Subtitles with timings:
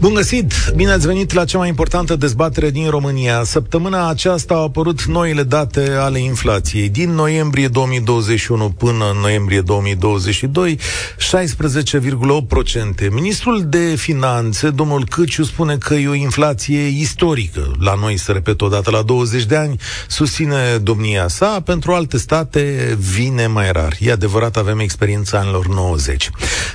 [0.00, 0.52] Bun găsit!
[0.76, 3.44] Bine ați venit la cea mai importantă dezbatere din România.
[3.44, 6.88] Săptămâna aceasta au apărut noile date ale inflației.
[6.88, 13.10] Din noiembrie 2021 până în noiembrie 2022, 16,8%.
[13.10, 17.70] Ministrul de Finanțe, domnul Câciu, spune că e o inflație istorică.
[17.80, 21.60] La noi, se repet odată la 20 de ani, susține domnia sa.
[21.64, 23.96] Pentru alte state vine mai rar.
[24.00, 26.30] E adevărat, avem experiența anilor 90.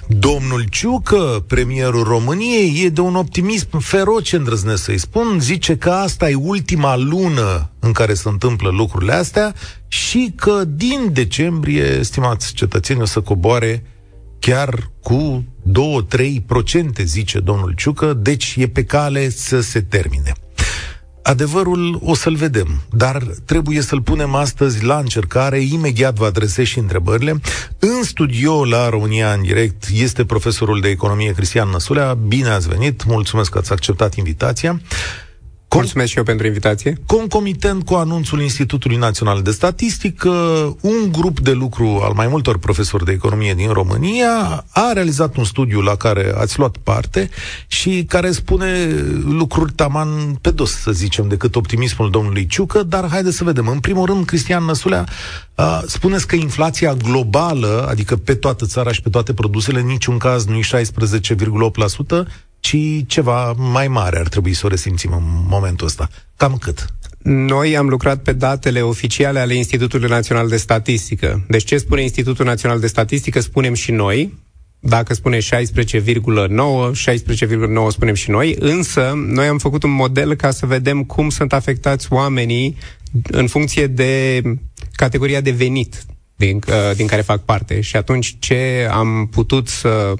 [0.07, 6.29] Domnul Ciucă, premierul României, e de un optimism feroce, îndrăznesc să-i spun, zice că asta
[6.29, 9.53] e ultima lună în care se întâmplă lucrurile astea
[9.87, 13.83] și că din decembrie, stimați cetățeni, o să coboare
[14.39, 15.45] chiar cu
[16.99, 20.31] 2-3%, zice domnul Ciucă, deci e pe cale să se termine.
[21.23, 26.79] Adevărul o să-l vedem, dar trebuie să-l punem astăzi la încercare, imediat vă adresez și
[26.79, 27.41] întrebările.
[27.79, 32.13] În studio la România în direct este profesorul de economie Cristian Năsulea.
[32.13, 34.81] Bine ați venit, mulțumesc că ați acceptat invitația.
[35.73, 36.97] Com- Mulțumesc și eu pentru invitație.
[37.05, 40.29] Concomitent cu anunțul Institutului Național de Statistică,
[40.81, 45.43] un grup de lucru al mai multor profesori de economie din România a realizat un
[45.43, 47.29] studiu la care ați luat parte
[47.67, 48.87] și care spune
[49.25, 53.67] lucruri taman pe dos, să zicem, decât optimismul domnului Ciucă, dar haideți să vedem.
[53.67, 55.05] În primul rând, Cristian Năsulea,
[55.87, 60.45] spuneți că inflația globală, adică pe toată țara și pe toate produsele, în niciun caz
[60.45, 62.27] nu e 16,8%,
[62.63, 66.09] ci ceva mai mare ar trebui să o resimțim în momentul ăsta.
[66.37, 66.85] Cam cât?
[67.23, 71.45] Noi am lucrat pe datele oficiale ale Institutului Național de Statistică.
[71.47, 74.33] Deci ce spune Institutul Național de Statistică, spunem și noi.
[74.79, 75.45] Dacă spune 16,9, 16,9
[77.89, 82.07] spunem și noi, însă noi am făcut un model ca să vedem cum sunt afectați
[82.09, 82.77] oamenii
[83.31, 84.41] în funcție de
[84.91, 86.05] categoria de venit
[86.35, 87.81] din, uh, din care fac parte.
[87.81, 90.13] Și atunci ce am putut să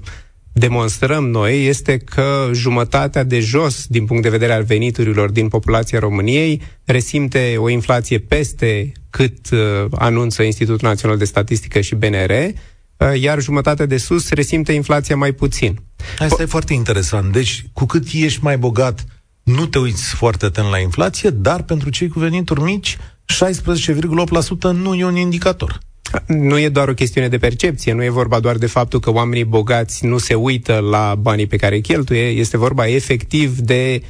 [0.54, 6.00] demonstrăm noi este că jumătatea de jos, din punct de vedere al veniturilor din populația
[6.00, 9.60] României, resimte o inflație peste cât uh,
[9.92, 15.32] anunță Institutul Național de Statistică și BNR, uh, iar jumătatea de sus resimte inflația mai
[15.32, 15.80] puțin.
[16.20, 17.32] Asta po- e foarte interesant.
[17.32, 19.06] Deci, cu cât ești mai bogat,
[19.44, 24.96] nu te uiți foarte atent la inflație, dar pentru cei cu venituri mici, 16,8% nu
[24.96, 25.80] e un indicator.
[26.28, 29.44] Nu e doar o chestiune de percepție, nu e vorba doar de faptul că oamenii
[29.44, 34.02] bogați nu se uită la banii pe care îi cheltuie, este vorba efectiv de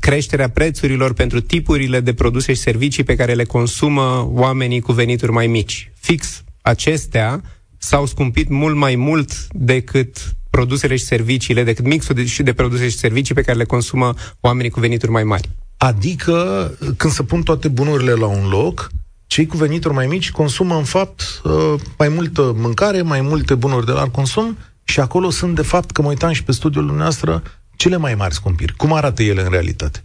[0.00, 5.32] creșterea prețurilor pentru tipurile de produse și servicii pe care le consumă oamenii cu venituri
[5.32, 5.92] mai mici.
[6.00, 7.42] Fix acestea
[7.78, 10.16] s-au scumpit mult mai mult decât
[10.50, 14.14] produsele și serviciile, decât mixul de, și de produse și servicii pe care le consumă
[14.40, 15.50] oamenii cu venituri mai mari.
[15.76, 18.90] Adică, când se pun toate bunurile la un loc,
[19.26, 23.86] cei cu venituri mai mici consumă, în fapt, uh, mai multă mâncare, mai multe bunuri
[23.86, 27.42] de la consum și acolo sunt, de fapt, că mă uitam și pe studiul dumneavoastră,
[27.76, 28.76] cele mai mari scumpiri.
[28.76, 30.02] Cum arată ele în realitate?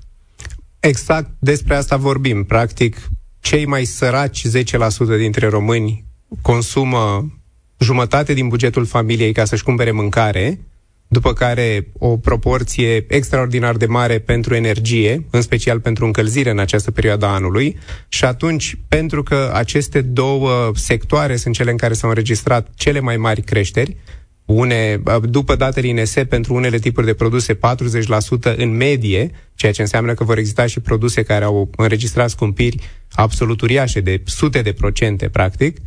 [0.79, 2.43] Exact despre asta vorbim.
[2.43, 2.97] Practic,
[3.39, 4.51] cei mai săraci 10%
[5.17, 6.05] dintre români
[6.41, 7.33] consumă
[7.77, 10.59] jumătate din bugetul familiei ca să-și cumpere mâncare
[11.11, 16.91] după care o proporție extraordinar de mare pentru energie, în special pentru încălzire în această
[16.91, 17.77] perioadă a anului,
[18.07, 23.17] și atunci, pentru că aceste două sectoare sunt cele în care s-au înregistrat cele mai
[23.17, 23.97] mari creșteri,
[24.45, 27.59] une, după datele INSE, pentru unele tipuri de produse 40%
[28.55, 32.77] în medie, ceea ce înseamnă că vor exista și produse care au înregistrat scumpiri
[33.11, 35.77] absolut uriașe, de sute de procente, practic,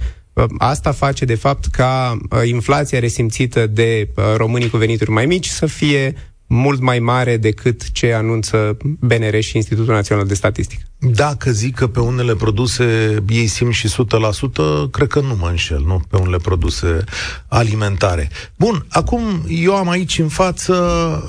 [0.58, 5.46] Asta face, de fapt, ca uh, inflația resimțită de uh, românii cu venituri mai mici
[5.46, 6.14] să fie
[6.52, 10.82] mult mai mare decât ce anunță BNR și Institutul Național de Statistică.
[10.98, 13.90] Dacă zic că pe unele produse ei simt și 100%,
[14.90, 17.04] cred că nu mă înșel, nu pe unele produse
[17.48, 18.30] alimentare.
[18.56, 20.74] Bun, acum eu am aici în față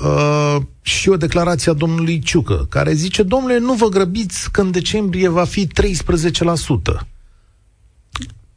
[0.04, 4.70] uh, și o declarație a domnului Ciucă, care zice, domnule, nu vă grăbiți că în
[4.70, 7.13] decembrie va fi 13%.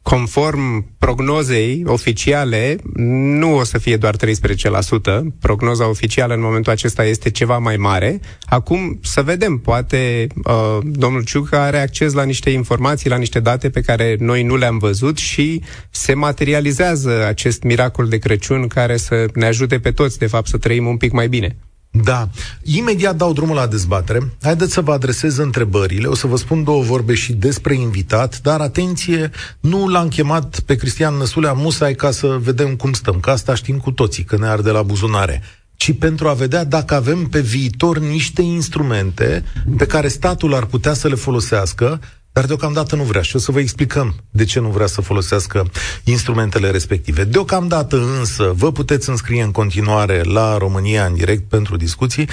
[0.08, 4.20] Conform prognozei oficiale, nu o să fie doar 13%.
[5.40, 8.20] Prognoza oficială în momentul acesta este ceva mai mare.
[8.44, 13.70] Acum să vedem, poate uh, domnul Ciucă are acces la niște informații, la niște date
[13.70, 19.26] pe care noi nu le-am văzut și se materializează acest miracol de Crăciun care să
[19.34, 21.56] ne ajute pe toți, de fapt, să trăim un pic mai bine.
[21.90, 22.28] Da.
[22.62, 24.32] Imediat dau drumul la dezbatere.
[24.42, 26.06] Haideți să vă adresez întrebările.
[26.06, 29.30] O să vă spun două vorbe și despre invitat, dar atenție,
[29.60, 33.78] nu l-am chemat pe Cristian Năsulea Musai ca să vedem cum stăm, că asta știm
[33.78, 35.42] cu toții, că ne arde la buzunare
[35.78, 39.44] ci pentru a vedea dacă avem pe viitor niște instrumente
[39.76, 42.00] pe care statul ar putea să le folosească
[42.38, 45.70] dar deocamdată nu vrea și o să vă explicăm de ce nu vrea să folosească
[46.04, 47.24] instrumentele respective.
[47.24, 52.30] Deocamdată însă vă puteți înscrie în continuare la România în direct pentru discuții 0372069599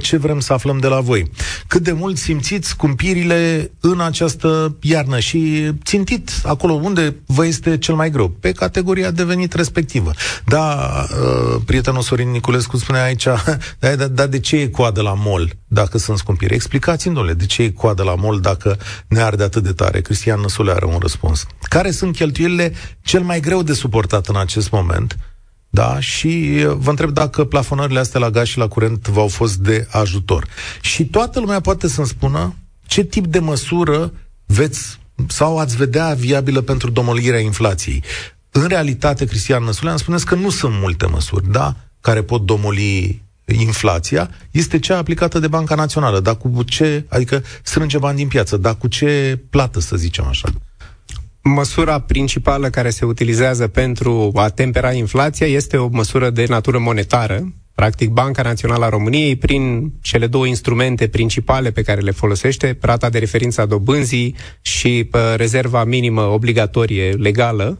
[0.00, 1.30] ce vrem să aflăm de la voi.
[1.66, 7.94] Cât de mult simțiți scumpirile în această iarnă și țintit acolo unde vă este cel
[7.94, 10.10] mai greu, pe categoria de venit respectivă.
[10.46, 13.24] Da, uh, prietenul Sorin Niculescu spune aici,
[13.78, 16.47] da, da, da, de ce e coadă la mol dacă sunt scumpiri?
[16.54, 18.78] Explicați-mi, domnule, de ce e coadă la mol dacă
[19.08, 20.00] ne arde atât de tare?
[20.00, 21.46] Cristian Năsule are un răspuns.
[21.62, 22.72] Care sunt cheltuielile
[23.02, 25.18] cel mai greu de suportat în acest moment?
[25.70, 26.26] Da, și
[26.66, 30.46] uh, vă întreb dacă plafonările astea la gaz și la curent v-au fost de ajutor.
[30.80, 32.54] Și toată lumea poate să-mi spună
[32.86, 34.12] ce tip de măsură
[34.46, 34.98] veți
[35.28, 38.02] sau ați vedea viabilă pentru domolirea inflației.
[38.50, 43.22] În realitate, Cristian Năsule, am spuneți că nu sunt multe măsuri, da, care pot domoli
[43.52, 46.20] inflația, este cea aplicată de Banca Națională.
[46.20, 50.48] Dar cu ce, adică strânge bani din piață, dar cu ce plată, să zicem așa?
[51.42, 57.52] Măsura principală care se utilizează pentru a tempera inflația este o măsură de natură monetară.
[57.74, 63.10] Practic, Banca Națională a României, prin cele două instrumente principale pe care le folosește, rata
[63.10, 67.78] de referință a dobânzii și uh, rezerva minimă obligatorie legală,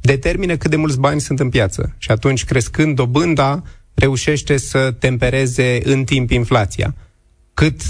[0.00, 1.94] determină cât de mulți bani sunt în piață.
[1.98, 3.62] Și atunci, crescând dobânda,
[3.94, 6.94] reușește să tempereze în timp inflația.
[7.54, 7.80] Cât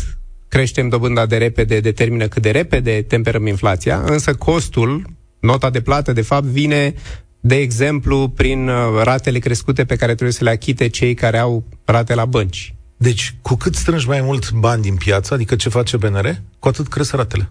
[0.48, 5.04] creștem dobânda de repede, determină cât de repede temperăm inflația, însă costul,
[5.40, 6.94] nota de plată, de fapt, vine,
[7.40, 11.64] de exemplu, prin uh, ratele crescute pe care trebuie să le achite cei care au
[11.84, 12.74] rate la bănci.
[12.96, 16.88] Deci, cu cât strângi mai mult bani din piață, adică ce face BNR, cu atât
[16.88, 17.50] cresc ratele.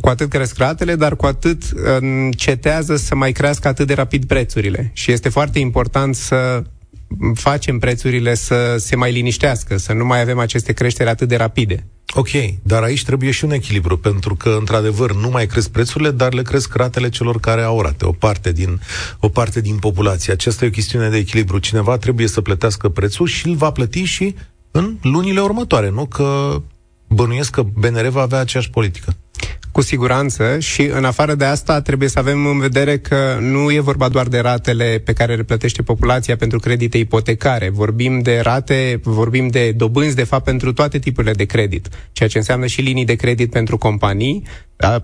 [0.00, 1.62] Cu atât cresc ratele, dar cu atât
[2.00, 4.90] încetează să mai crească atât de rapid prețurile.
[4.94, 6.62] Și este foarte important să
[7.34, 11.86] facem prețurile să se mai liniștească, să nu mai avem aceste creșteri atât de rapide.
[12.14, 12.28] Ok,
[12.62, 16.42] dar aici trebuie și un echilibru, pentru că, într-adevăr, nu mai cresc prețurile, dar le
[16.42, 18.80] cresc ratele celor care au rate, o parte din,
[19.20, 20.32] o parte din populație.
[20.32, 21.58] Aceasta e o chestiune de echilibru.
[21.58, 24.34] Cineva trebuie să plătească prețul și îl va plăti și
[24.70, 26.06] în lunile următoare, nu?
[26.06, 26.62] Că
[27.08, 29.16] bănuiesc că BNR va avea aceeași politică.
[29.76, 33.80] Cu siguranță și în afară de asta trebuie să avem în vedere că nu e
[33.80, 37.68] vorba doar de ratele pe care le plătește populația pentru credite ipotecare.
[37.68, 42.38] Vorbim de rate, vorbim de dobânzi, de fapt, pentru toate tipurile de credit, ceea ce
[42.38, 44.42] înseamnă și linii de credit pentru companii.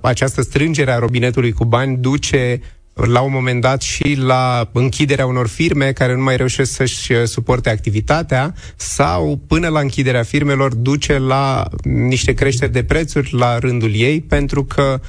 [0.00, 2.60] Această strângere a robinetului cu bani duce
[2.94, 7.24] la un moment dat și la închiderea unor firme care nu mai reușesc să-și uh,
[7.24, 13.94] suporte activitatea sau până la închiderea firmelor duce la niște creșteri de prețuri la rândul
[13.94, 15.00] ei pentru că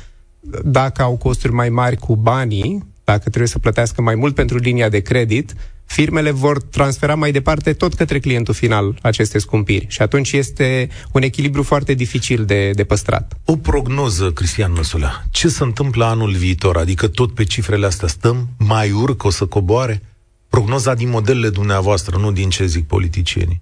[0.64, 4.90] dacă au costuri mai mari cu banii, dacă trebuie să plătească mai mult pentru linia
[4.90, 5.54] de credit,
[5.86, 9.86] firmele vor transfera mai departe tot către clientul final aceste scumpiri.
[9.90, 13.34] Și atunci este un echilibru foarte dificil de, de păstrat.
[13.46, 15.24] O prognoză, Cristian Năsulea.
[15.32, 16.78] Ce se întâmplă anul viitor?
[16.78, 18.50] Adică tot pe cifrele astea stăm?
[18.58, 19.28] Mai urcă?
[19.28, 20.02] O să coboare?
[20.50, 23.62] Prognoza din modelele dumneavoastră, nu din ce zic politicienii.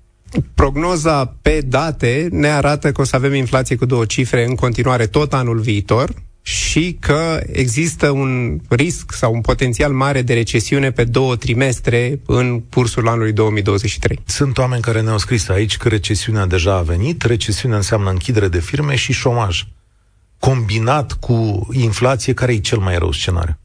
[0.54, 5.08] Prognoza pe date ne arată că o să avem inflație cu două cifre în continuare
[5.08, 11.04] tot anul viitor, și că există un risc sau un potențial mare de recesiune pe
[11.04, 14.20] două trimestre în cursul anului 2023.
[14.26, 18.60] Sunt oameni care ne-au scris aici că recesiunea deja a venit, recesiunea înseamnă închidere de
[18.60, 19.64] firme și șomaj.
[20.40, 23.58] Combinat cu inflație, care e cel mai rău scenariu?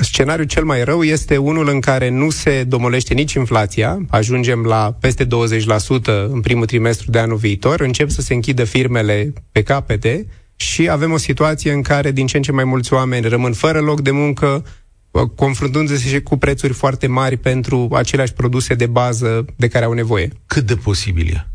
[0.00, 4.96] Scenariul cel mai rău este unul în care nu se domolește nici inflația, ajungem la
[5.00, 5.28] peste 20%
[6.28, 11.12] în primul trimestru de anul viitor, încep să se închidă firmele pe capete, și avem
[11.12, 14.10] o situație în care din ce în ce mai mulți oameni rămân fără loc de
[14.10, 14.64] muncă,
[15.10, 19.92] uh, confruntându-se și cu prețuri foarte mari pentru aceleași produse de bază de care au
[19.92, 20.32] nevoie.
[20.46, 21.46] Cât de posibil e?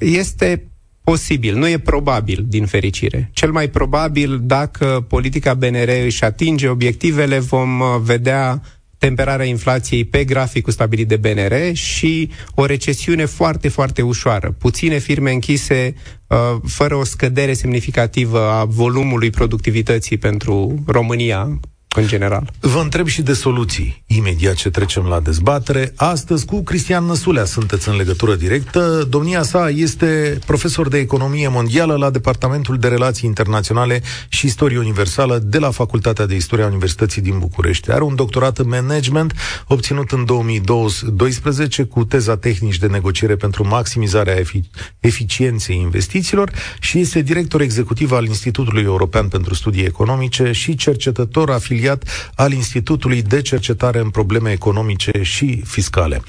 [0.00, 0.68] Este
[1.04, 3.30] posibil, nu e probabil, din fericire.
[3.32, 8.62] Cel mai probabil, dacă politica BNR își atinge obiectivele, vom uh, vedea
[8.98, 14.54] temperarea inflației pe graficul stabilit de BNR și o recesiune foarte, foarte ușoară.
[14.58, 15.94] Puține firme închise
[16.26, 16.36] uh,
[16.66, 21.60] fără o scădere semnificativă a volumului productivității pentru România
[21.96, 22.50] în general.
[22.60, 25.92] Vă întreb și de soluții, imediat ce trecem la dezbatere.
[25.96, 29.06] Astăzi cu Cristian Năsulea sunteți în legătură directă.
[29.10, 35.38] Domnia sa este profesor de economie mondială la Departamentul de Relații Internaționale și Istorie Universală
[35.38, 37.90] de la Facultatea de Istorie a Universității din București.
[37.90, 39.32] Are un doctorat în management
[39.66, 47.20] obținut în 2012 cu teza tehnici de negociere pentru maximizarea efic- eficienței investițiilor și este
[47.20, 52.04] director executiv al Institutului European pentru Studii Economice și cercetător afiliat afiliat
[52.34, 56.22] al Institutului de Cercetare în Probleme Economice și Fiscale.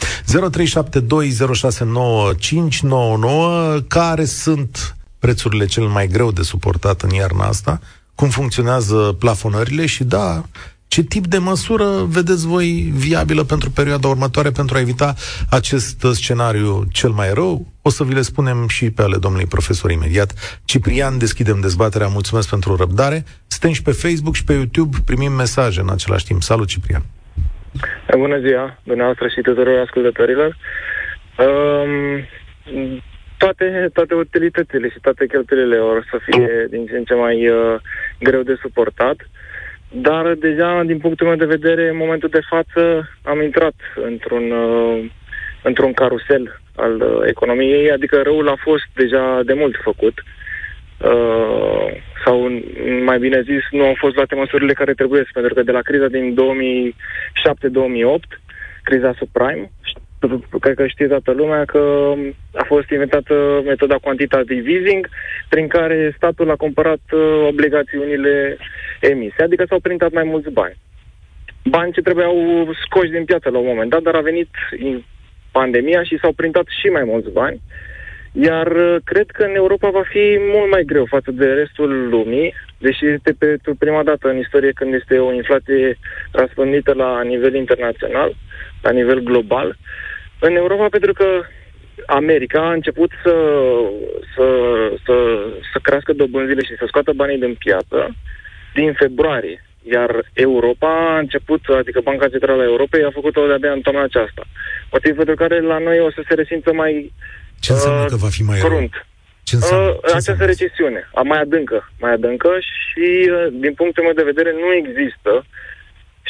[3.78, 7.80] 0372069599 care sunt prețurile cel mai greu de suportat în iarna asta,
[8.16, 9.86] cum funcționează plafonările?
[9.86, 10.44] Și da,
[10.94, 11.86] ce tip de măsură
[12.18, 12.68] vedeți voi
[13.06, 15.14] viabilă pentru perioada următoare pentru a evita
[15.50, 17.66] acest scenariu cel mai rău?
[17.82, 20.30] O să vi le spunem și pe ale domnului profesor imediat.
[20.66, 23.24] Ciprian, deschidem dezbaterea, mulțumesc pentru răbdare.
[23.48, 26.42] Suntem și pe Facebook și pe YouTube, primim mesaje în același timp.
[26.42, 27.04] Salut, Ciprian!
[28.18, 30.58] Bună ziua, dumneavoastră și tuturor ascultătorilor.
[31.38, 32.26] Um,
[33.38, 37.76] toate, toate utilitățile și toate cheltuielile or să fie din ce în ce mai uh,
[38.20, 39.18] greu de suportat.
[39.22, 39.39] Uh,
[39.92, 45.06] dar deja, din punctul meu de vedere, în momentul de față am intrat într-un, uh,
[45.64, 50.24] într-un carusel al uh, economiei, adică răul a fost deja de mult făcut.
[50.98, 51.88] Uh,
[52.26, 52.50] sau,
[53.04, 56.08] mai bine zis, nu au fost luate măsurile care trebuie, pentru că de la criza
[56.08, 56.38] din 2007-2008,
[58.84, 59.72] criza subprime,
[60.60, 62.14] cred că știe toată lumea că
[62.54, 65.10] a fost inventată metoda quantitative easing,
[65.50, 68.58] prin care statul a cumpărat uh, obligațiunile
[69.00, 70.78] emise, adică s-au printat mai mulți bani.
[71.64, 72.36] Bani ce trebuiau
[72.86, 74.50] scoși din piață la un moment dat, dar a venit
[75.52, 77.62] pandemia și s-au printat și mai mulți bani.
[78.32, 82.54] Iar uh, cred că în Europa va fi mult mai greu față de restul lumii,
[82.78, 85.98] deși este pentru prima dată în istorie când este o inflație
[86.32, 88.36] răspândită la nivel internațional,
[88.82, 89.78] la nivel global.
[90.40, 91.26] În Europa, pentru că
[92.06, 93.36] America a început să,
[94.36, 94.46] să,
[95.06, 95.16] să,
[95.74, 98.16] să crească dobânzile și să scoată banii din piață
[98.74, 99.64] din februarie.
[99.92, 104.44] Iar Europa a început, adică Banca Centrală a Europei a făcut-o de-abia în toamna aceasta.
[104.92, 107.14] Motiv pentru care la noi o să se resimtă mai
[107.60, 108.94] Ce înseamnă uh, că va fi mai crunt.
[108.94, 109.06] Rău?
[109.44, 109.88] Ce înseamnă?
[109.88, 110.46] Uh, Ce această înseamnă?
[110.46, 115.46] recesiune, a mai adâncă, mai adâncă și, uh, din punctul meu de vedere, nu există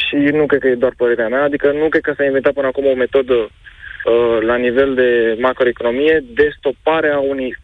[0.05, 2.67] și nu cred că e doar părerea mea, adică nu cred că s-a inventat până
[2.67, 5.09] acum o metodă uh, la nivel de
[5.41, 7.57] macroeconomie de stopare a unei,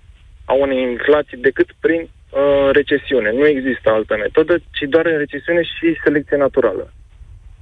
[0.46, 3.32] a unei inflații decât prin uh, recesiune.
[3.32, 6.94] Nu există altă metodă, ci doar în recesiune și selecție naturală.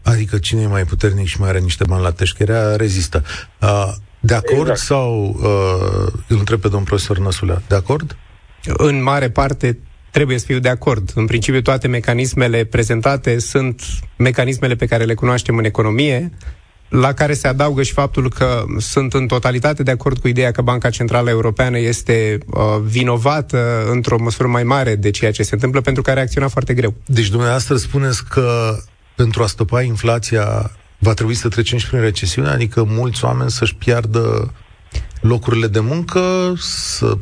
[0.03, 3.23] Adică cine e mai puternic și mai are niște bani la teșcherea, rezistă.
[3.61, 4.79] Uh, de acord exact.
[4.79, 8.17] sau, uh, îl întreb pe domnul profesor Năsulea, de acord?
[8.65, 9.77] În mare parte
[10.13, 11.11] trebuie să fiu de acord.
[11.15, 13.81] În principiu, toate mecanismele prezentate sunt
[14.17, 16.31] mecanismele pe care le cunoaștem în economie,
[16.89, 20.61] la care se adaugă și faptul că sunt în totalitate de acord cu ideea că
[20.61, 25.81] Banca Centrală Europeană este uh, vinovată într-o măsură mai mare de ceea ce se întâmplă,
[25.81, 26.93] pentru că a reacționat foarte greu.
[27.05, 28.77] Deci dumneavoastră spuneți că
[29.15, 33.75] pentru a stopa inflația va trebui să trecem și prin recesiune, adică mulți oameni să-și
[33.75, 34.53] piardă
[35.23, 37.13] locurile de muncă, să,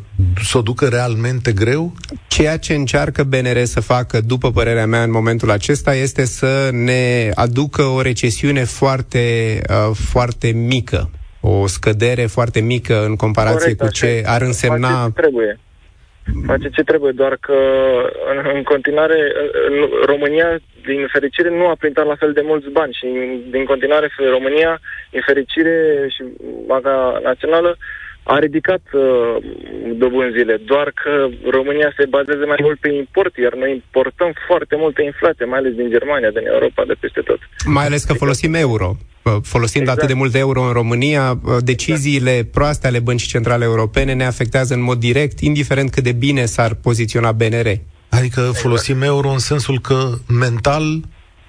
[0.43, 1.93] să o ducă realmente greu?
[2.27, 7.31] Ceea ce încearcă BNR să facă, după părerea mea, în momentul acesta, este să ne
[7.34, 11.10] aducă o recesiune foarte, uh, foarte mică,
[11.41, 15.03] o scădere foarte mică în comparație Corect, cu ce ar însemna...
[15.05, 15.60] Ce trebuie.
[16.46, 17.58] Face ce trebuie, doar că
[18.32, 19.20] în, în continuare
[19.70, 23.08] în România, din fericire, nu a printat la fel de mulți bani și
[23.50, 24.80] din continuare România,
[25.12, 26.24] din fericire și
[26.68, 27.78] Banca Națională,
[28.24, 29.01] a ridicat uh,
[29.98, 35.01] dobânzile, doar că România se bazează mai mult pe import, iar noi importăm foarte multă
[35.01, 37.40] inflație, mai ales din Germania, din Europa, de peste tot.
[37.66, 38.98] Mai ales că folosim euro.
[39.24, 39.98] Uh, folosind exact.
[39.98, 42.51] atât de mult euro în România, uh, deciziile exact.
[42.51, 46.74] proaste ale băncii centrale europene ne afectează în mod direct, indiferent cât de bine s-ar
[46.74, 47.80] poziționa BNR.
[48.10, 49.12] Adică folosim exact.
[49.12, 51.01] euro în sensul că mental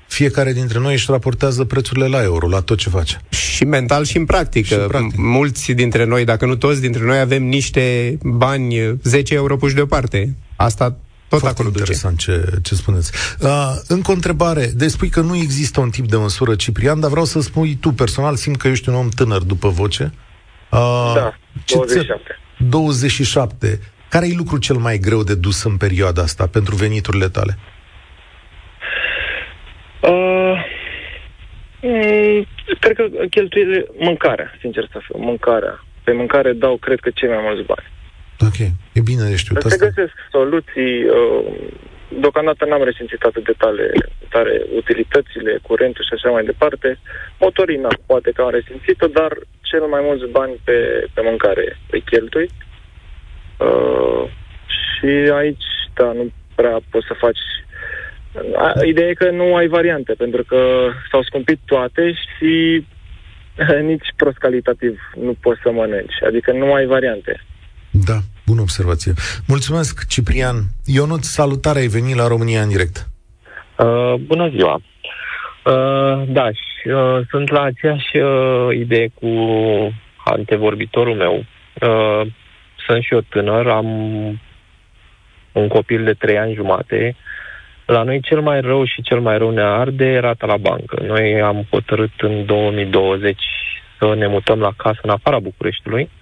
[0.07, 3.21] fiecare dintre noi își raportează prețurile la euro, la tot ce face.
[3.29, 4.67] Și mental și în practică.
[4.67, 5.17] Și în practic.
[5.17, 10.35] Mulți dintre noi, dacă nu toți dintre noi, avem niște bani, 10 euro puși deoparte.
[10.57, 10.97] Asta
[11.33, 13.13] tot Foarte acolo interesant ce, ce spuneți.
[13.41, 14.67] Uh, încă o întrebare.
[14.75, 17.91] Deci spui că nu există un tip de măsură, Ciprian, dar vreau să spui tu
[17.91, 20.13] personal, simt că ești un om tânăr după voce.
[20.71, 21.37] Uh, da,
[21.67, 22.39] 27.
[22.57, 23.81] 27.
[24.09, 27.59] Care e lucrul cel mai greu de dus în perioada asta pentru veniturile tale?
[30.01, 30.65] Uh,
[31.83, 32.47] mm,
[32.81, 35.85] cred că cheltuielile, mâncarea, sincer să fiu, mâncarea.
[36.05, 37.87] Pe mâncare dau, cred că, cei mai mulți bani.
[38.47, 38.59] Ok,
[38.93, 39.87] e bine de știut Se asta.
[39.87, 41.45] găsesc soluții, uh,
[42.21, 43.93] deocamdată n-am resimțit atât de tale,
[44.29, 46.99] tare utilitățile, curentul și așa mai departe.
[47.39, 52.51] Motorina poate că am resimțit-o, dar cel mai mulți bani pe, pe mâncare pe cheltui.
[53.59, 54.25] Uh,
[54.85, 57.43] și aici, da, nu prea poți să faci
[58.85, 62.85] Ideea e că nu ai variante, pentru că s-au scumpit toate și
[63.91, 66.23] nici prost calitativ nu poți să mănânci.
[66.27, 67.41] Adică nu ai variante.
[67.91, 69.13] Da, bună observație.
[69.47, 70.57] Mulțumesc, Ciprian.
[70.85, 73.09] Ionut, salutare, ai venit la România în direct.
[73.79, 74.75] Uh, bună ziua.
[74.75, 79.29] Uh, da, și, uh, sunt la aceeași uh, idee cu
[80.25, 81.45] antevorbitorul meu.
[81.81, 82.27] Uh,
[82.87, 83.87] sunt și eu tânăr, am
[85.53, 87.17] un copil de 3 ani jumate,
[87.87, 91.03] la noi cel mai rău și cel mai rău ne arde rata la bancă.
[91.07, 93.43] Noi am hotărât în 2020
[93.99, 96.03] să ne mutăm la casă în afara Bucureștiului.
[96.03, 96.22] Uh,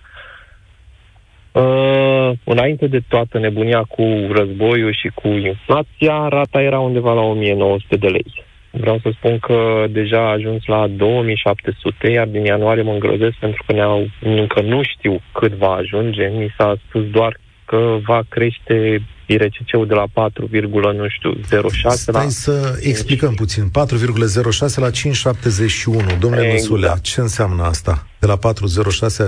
[2.45, 8.09] înainte de toată nebunia cu războiul și cu inflația, rata era undeva la 1900 de
[8.09, 8.45] lei.
[8.71, 13.63] Vreau să spun că deja a ajuns la 2700, iar din ianuarie mă îngrozesc pentru
[13.67, 16.27] că ne-au, încă nu știu cât va ajunge.
[16.27, 17.37] Mi s-a spus doar
[17.71, 20.49] că va crește IRCC-ul de la 4,
[20.93, 21.33] nu știu,
[21.71, 22.29] 06 Stai la...
[22.29, 23.65] să explicăm puțin.
[23.65, 23.71] 4,06
[24.75, 26.19] la 5,71.
[26.19, 26.53] Domnule exact.
[26.53, 28.07] Măsulea, ce înseamnă asta?
[28.19, 28.41] De la 4,06
[29.17, 29.27] la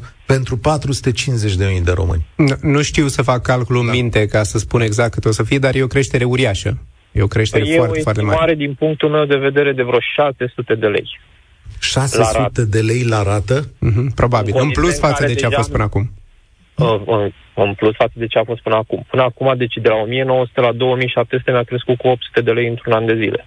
[0.00, 2.26] 5,71 pentru 450 de mii de români.
[2.36, 3.90] Nu, nu știu să fac calculul da.
[3.90, 6.78] în minte ca să spun exact cât o să fie, dar e o creștere uriașă.
[7.12, 8.38] E o creștere e foarte, foarte mare.
[8.38, 11.20] mare din punctul meu de vedere de vreo 600 de lei.
[11.78, 13.60] 600 de lei la rată?
[13.64, 14.54] Mm-hmm, probabil.
[14.56, 16.10] În, în plus față de ce a fost până acum.
[16.76, 19.06] Uh, în, în plus față de ce a fost până acum.
[19.10, 22.92] Până acum, deci de la 1900 la 2700 mi-a crescut cu 800 de lei într-un
[22.92, 23.44] an de zile.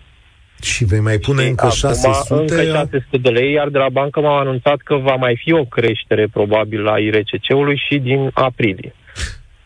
[0.62, 2.34] Și vei mai pune și încă 600?
[2.34, 5.66] Încă 600 de lei, iar de la bancă m-au anunțat că va mai fi o
[5.66, 8.94] creștere probabil la IRCC-ului și din aprilie.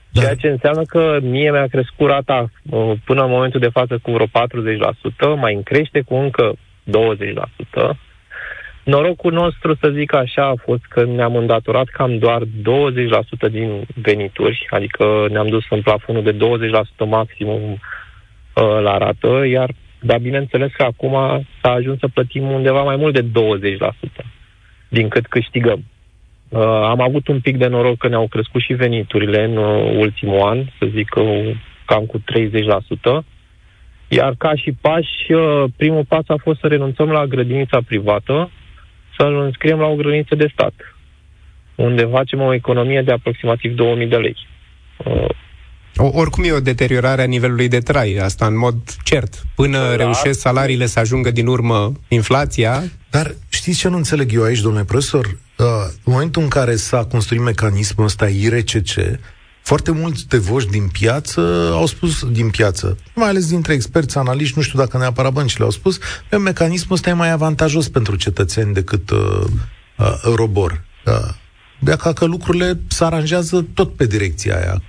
[0.09, 0.21] Da.
[0.21, 4.11] Ceea ce înseamnă că mie mi-a crescut rata uh, până în momentul de față cu
[4.11, 4.29] vreo 40%,
[5.39, 6.53] mai încrește cu încă
[6.83, 7.97] 20%.
[8.83, 14.67] Norocul nostru, să zic așa, a fost că ne-am îndatorat cam doar 20% din venituri,
[14.69, 16.37] adică ne-am dus în plafonul de
[17.05, 19.69] 20% maximum uh, la rată, iar,
[19.99, 23.25] dar bineînțeles că acum s-a ajuns să plătim undeva mai mult de
[24.21, 24.25] 20%
[24.89, 25.83] din cât câștigăm.
[26.49, 30.41] Uh, am avut un pic de noroc că ne-au crescut și veniturile în uh, ultimul
[30.41, 32.23] an, să zic că uh, cam cu
[33.21, 33.25] 30%.
[34.07, 38.49] Iar ca și pași, uh, primul pas a fost să renunțăm la grădinița privată,
[39.17, 40.73] să-l înscriem la o grădiniță de stat,
[41.75, 44.35] unde facem o economie de aproximativ 2000 de lei.
[45.05, 45.29] Uh,
[45.95, 49.43] oricum e o deteriorare a nivelului de trai, asta în mod cert.
[49.55, 49.95] Până da.
[49.95, 52.83] reușesc salariile să ajungă din urmă inflația...
[53.09, 55.25] Dar știți ce nu înțeleg eu aici, domnule profesor?
[55.25, 55.65] Uh,
[56.03, 59.19] în momentul în care s-a construit mecanismul ăsta IRCC,
[59.61, 64.57] foarte mulți de voci din piață au spus, din piață, mai ales dintre experți, analiști,
[64.57, 68.73] nu știu dacă neapărat băncile au spus, că mecanismul ăsta e mai avantajos pentru cetățeni
[68.73, 69.43] decât uh,
[69.97, 70.83] uh, Eurobor.
[71.05, 71.33] Uh,
[71.79, 74.81] de că lucrurile se aranjează tot pe direcția aia.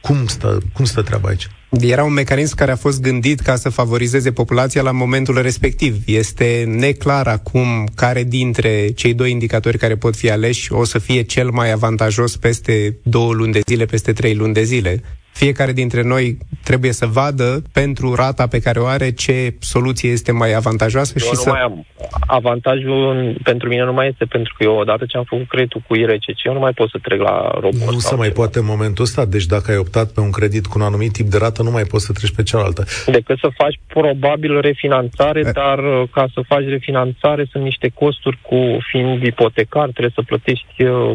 [0.00, 1.48] Cum stă, cum stă treaba aici?
[1.78, 6.02] Era un mecanism care a fost gândit ca să favorizeze populația la momentul respectiv.
[6.06, 11.22] Este neclar acum care dintre cei doi indicatori care pot fi aleși o să fie
[11.22, 16.02] cel mai avantajos peste două luni de zile, peste trei luni de zile fiecare dintre
[16.02, 21.12] noi trebuie să vadă pentru rata pe care o are ce soluție este mai avantajoasă
[21.16, 21.50] eu și nu să...
[21.50, 21.86] Mai am.
[22.26, 25.94] Avantajul pentru mine nu mai este pentru că eu odată ce am făcut creditul cu
[25.96, 27.90] IRCC, eu nu mai pot să trec la robot.
[27.90, 30.78] Nu se mai poate în momentul ăsta, deci dacă ai optat pe un credit cu
[30.78, 32.84] un anumit tip de rată, nu mai poți să treci pe cealaltă.
[33.06, 35.50] Decât să faci probabil refinanțare, e...
[35.50, 40.82] dar uh, ca să faci refinanțare sunt niște costuri cu fiind ipotecar, trebuie să plătești
[40.82, 41.12] uh,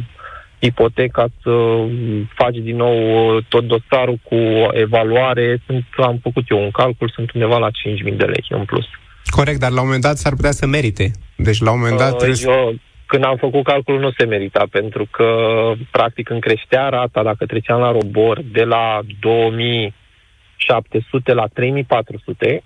[0.65, 1.51] ipoteca, să
[2.33, 4.35] faci din nou uh, tot dosarul cu
[4.71, 5.61] evaluare.
[5.65, 7.73] Sunt, am făcut eu un calcul, sunt undeva la 5.000
[8.17, 8.85] de lei în plus.
[9.25, 11.11] Corect, dar la un moment dat s-ar putea să merite.
[11.35, 12.45] Deci la un moment dat uh, trebuie...
[12.47, 12.75] Eu,
[13.05, 15.27] când am făcut calculul nu se merita, pentru că
[15.91, 22.63] practic în creștea rata, dacă treceam la robor, de la 2700 la 3400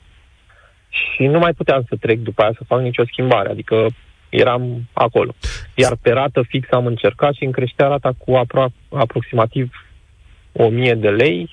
[0.90, 3.50] și nu mai puteam să trec după aia să fac nicio schimbare.
[3.50, 3.88] Adică
[4.30, 5.34] eram acolo.
[5.76, 9.72] Iar pe rată fixă am încercat și în creștea rata cu apro- aproximativ
[10.52, 11.50] 1000 de lei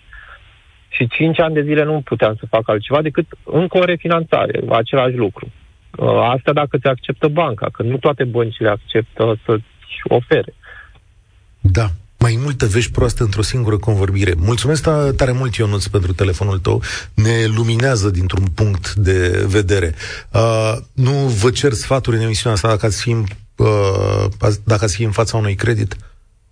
[0.89, 5.17] și 5 ani de zile nu puteam să fac altceva decât încă o refinanțare, același
[5.17, 5.53] lucru.
[5.99, 10.55] Uh, asta dacă ți acceptă banca, că nu toate băncile acceptă să-ți ofere.
[11.61, 11.87] Da
[12.27, 14.35] mai multă vești proaste într-o singură convorbire.
[14.37, 14.83] Mulțumesc
[15.17, 16.83] tare mult, Ionuț, pentru telefonul tău.
[17.15, 19.95] Ne luminează dintr-un punct de vedere.
[20.33, 25.03] Uh, nu vă cer sfaturi în emisiunea asta dacă ați fi, uh, dacă ați fi
[25.03, 25.97] în fața unui credit.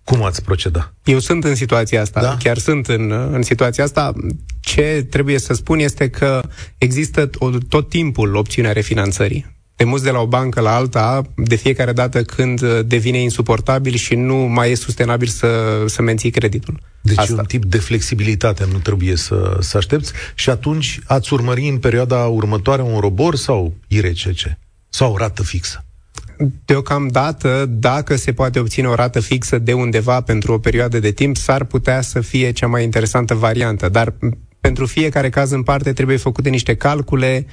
[0.03, 0.93] Cum ați proceda?
[1.03, 2.37] Eu sunt în situația asta, da?
[2.39, 4.13] chiar sunt în, în situația asta.
[4.59, 6.41] Ce trebuie să spun este că
[6.77, 7.29] există
[7.69, 12.23] tot timpul opțiunea refinanțării te muți de la o bancă la alta de fiecare dată
[12.23, 16.79] când uh, devine insuportabil și nu mai e sustenabil să, să menții creditul.
[17.01, 17.35] Deci Asta.
[17.37, 22.25] un tip de flexibilitate nu trebuie să, să aștepți și atunci ați urmări în perioada
[22.25, 24.57] următoare un robor sau IRCC?
[24.89, 25.85] Sau o rată fixă?
[26.65, 31.37] Deocamdată, dacă se poate obține o rată fixă de undeva pentru o perioadă de timp,
[31.37, 34.13] s-ar putea să fie cea mai interesantă variantă, dar
[34.59, 37.45] pentru fiecare caz în parte trebuie făcute niște calcule,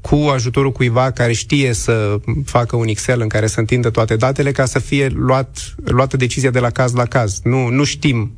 [0.00, 4.52] cu ajutorul cuiva care știe să facă un Excel în care să întindă toate datele
[4.52, 7.40] ca să fie luat, luată decizia de la caz la caz.
[7.42, 8.32] Nu, nu știm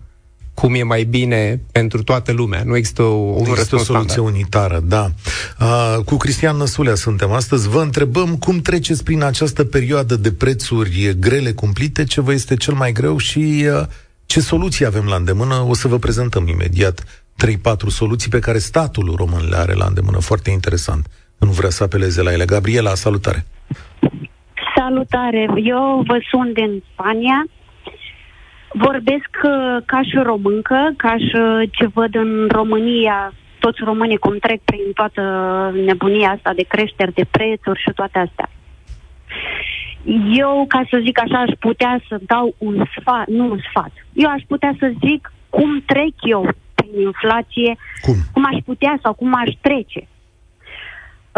[0.54, 2.62] cum e mai bine pentru toată lumea.
[2.64, 4.34] Nu există o, un există o soluție standard.
[4.34, 5.10] unitară, da.
[5.60, 7.68] Uh, cu Cristian Năsulea suntem astăzi.
[7.68, 12.74] Vă întrebăm cum treceți prin această perioadă de prețuri grele cumplite, ce vă este cel
[12.74, 13.86] mai greu și uh,
[14.26, 15.54] ce soluții avem la îndemână.
[15.68, 17.56] O să vă prezentăm imediat 3-4
[17.88, 20.18] soluții pe care statul român le are la îndemână.
[20.18, 21.06] Foarte interesant.
[21.38, 22.44] Nu vrea să apeleze la ele.
[22.44, 23.44] Gabriela, salutare!
[24.76, 25.48] Salutare!
[25.62, 27.46] Eu vă sun din Spania.
[28.72, 34.60] Vorbesc uh, ca și româncă, ca și ce văd în România toți românii cum trec
[34.64, 35.22] prin toată
[35.84, 38.48] nebunia asta de creșteri de prețuri și toate astea.
[40.44, 43.92] Eu, ca să zic așa, aș putea să dau un sfat, nu un sfat.
[44.12, 48.14] Eu aș putea să zic cum trec eu prin inflație, Cum?
[48.32, 50.08] cum aș putea sau cum aș trece.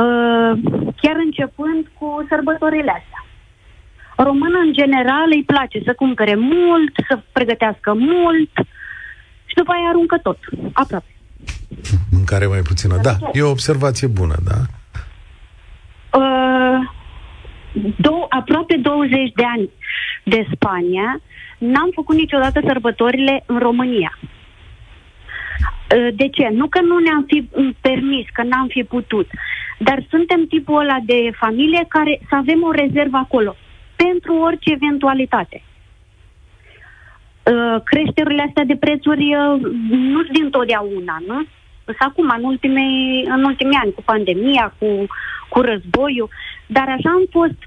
[0.03, 0.59] Uh,
[0.97, 3.27] chiar începând cu sărbătorile astea.
[4.17, 8.51] Românul, în general, îi place să cumpere mult, să pregătească mult
[9.47, 10.39] și după aia aruncă tot,
[10.73, 11.13] aproape.
[12.11, 12.97] Mâncare mai puțină.
[13.03, 14.59] Da, e o observație bună, da.
[16.19, 16.79] Uh,
[17.97, 19.71] dou- aproape 20 de ani
[20.25, 21.21] de Spania,
[21.59, 24.19] n-am făcut niciodată sărbătorile în România.
[25.97, 26.49] Uh, De ce?
[26.53, 29.29] Nu că nu ne-am fi mm, permis, că n-am fi putut,
[29.79, 33.57] dar suntem tipul ăla de familie care să avem o rezervă acolo
[33.97, 35.63] pentru orice eventualitate.
[37.53, 39.61] Uh, Creșterile astea de prețuri uh,
[39.91, 41.45] nu sunt din totdeauna, nu?
[41.85, 45.07] Sunt acum, în ultimii, în ultimii ani, cu pandemia, cu,
[45.49, 46.29] cu războiul,
[46.67, 47.59] dar așa am fost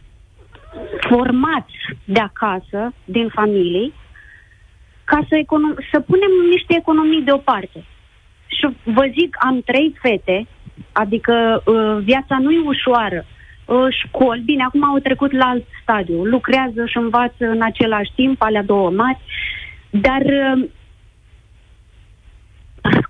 [1.09, 3.93] formați de acasă, din familii,
[5.03, 7.83] ca să, econom- să punem niște economii deoparte.
[8.47, 10.47] Și vă zic, am trei fete,
[10.91, 13.25] adică uh, viața nu e ușoară.
[13.65, 18.41] Uh, școli, bine, acum au trecut la alt stadiu, lucrează și învață în același timp,
[18.41, 19.19] alea două mari,
[19.89, 20.69] dar, uh,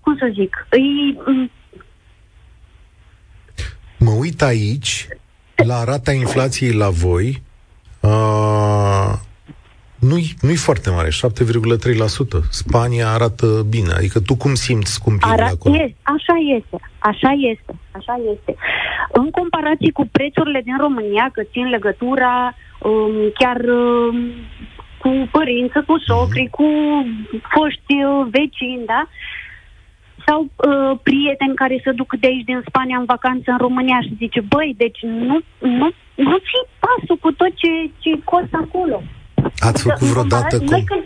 [0.01, 1.51] cum să zic, îi, mm,
[4.03, 5.07] Mă uit aici
[5.55, 7.43] la rata inflației la voi.
[7.99, 9.13] Uh,
[10.09, 12.39] nu-i, nu-i foarte mare, 7,3%.
[12.49, 13.91] Spania arată bine.
[13.93, 15.75] Adică tu cum simți scumpirile Ara- acolo?
[15.75, 18.55] este, așa este, așa este, așa este.
[19.11, 22.33] În comparație cu prețurile din România, că țin legătura
[22.79, 24.15] um, chiar um,
[25.01, 26.67] cu părinți, cu socri, cu
[27.53, 29.01] foști uh, vecini, da?
[30.25, 34.15] Sau uh, prieteni care se duc de aici din Spania în vacanță în România și
[34.17, 39.03] zice, băi, deci nu, nu, nu ții pasul cu tot ce, ce costă acolo.
[39.69, 40.75] Ați făcut În vreodată comparație- cum?
[40.75, 41.03] Noi când...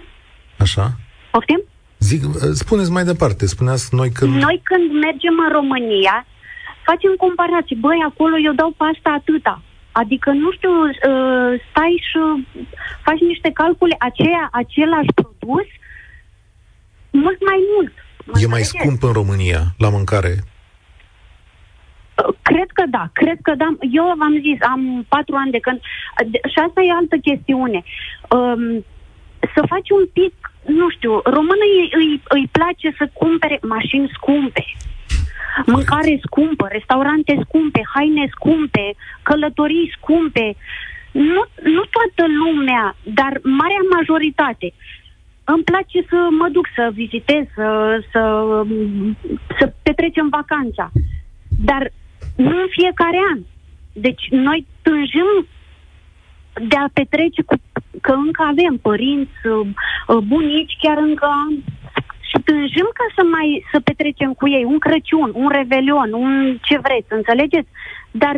[0.65, 0.85] Așa?
[1.31, 1.61] Poftim?
[2.09, 3.45] Zic, uh, spuneți mai departe.
[3.55, 4.31] Spuneați noi când...
[4.47, 6.15] Noi când mergem în România,
[6.89, 7.75] facem comparații.
[7.85, 9.61] Băi, acolo eu dau pasta atâta.
[10.01, 12.19] Adică, nu știu, uh, stai și
[13.05, 15.67] faci niște calcule, aceea, același produs,
[17.23, 17.93] mult mai mult.
[18.25, 18.77] Mă E mai înțelegeți?
[18.83, 20.33] scump în România la mâncare.
[22.15, 23.69] Uh, Cred că da, cred că da.
[23.91, 25.79] Eu v-am zis, am patru ani de când...
[26.27, 27.83] de- Și asta e altă chestiune.
[28.29, 28.85] Um,
[29.55, 30.33] să faci un pic,
[30.65, 34.65] nu știu, românii îi, îi, îi place să cumpere mașini scumpe.
[35.65, 40.55] Mâncare scumpă, restaurante scumpe, haine scumpe, călătorii scumpe.
[41.11, 44.73] Nu, nu toată lumea, dar marea majoritate.
[45.43, 48.21] Îmi place să mă duc să vizitez, să, să,
[49.59, 50.91] să petrecem vacanța.
[51.65, 51.91] Dar
[52.35, 53.39] nu în fiecare an.
[53.93, 55.47] Deci noi tânjim
[56.69, 57.55] de a petrece cu,
[58.01, 59.67] că încă avem părinți, uh,
[60.07, 61.63] uh, bunici, chiar încă am.
[62.29, 66.77] Și tânjim ca să mai să petrecem cu ei un Crăciun, un Revelion, un ce
[66.77, 67.69] vreți, înțelegeți?
[68.11, 68.35] Dar